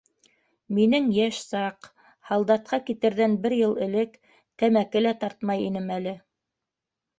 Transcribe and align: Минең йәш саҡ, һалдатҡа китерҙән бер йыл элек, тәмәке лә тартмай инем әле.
Минең 0.77 1.09
йәш 1.17 1.41
саҡ, 1.47 1.89
һалдатҡа 2.31 2.81
китерҙән 2.89 3.37
бер 3.45 3.57
йыл 3.59 3.77
элек, 3.89 4.19
тәмәке 4.65 5.07
лә 5.07 5.15
тартмай 5.27 5.65
инем 5.71 5.97
әле. 6.01 6.19